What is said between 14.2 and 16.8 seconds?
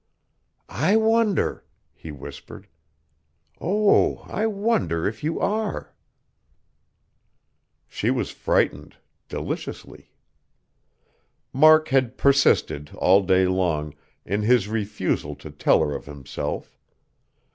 in his refusal to tell her of himself.